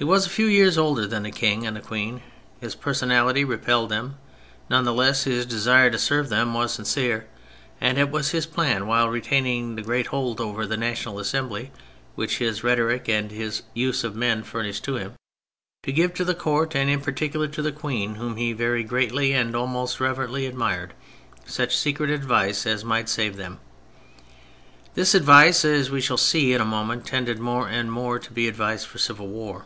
[0.00, 2.22] He was a few years older than the King and Queen:
[2.60, 4.14] his personality repelled them;
[4.70, 7.26] none the less his desire to serve them was sincere;
[7.80, 11.72] and it was his plan, while retaining the great hold over the National Assembly
[12.14, 15.14] which his rhetoric and his use of men furnished him,
[15.82, 19.32] to give to the Court and in particular to the Queen, whom he very greatly
[19.32, 20.94] and almost reverently admired,
[21.44, 23.58] such secret advice as might save them.
[24.94, 28.46] This advice, as we shall see in a moment, tended more and more to be
[28.46, 29.64] an advice for civil war.